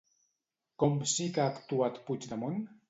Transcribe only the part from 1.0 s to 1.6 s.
sí que ha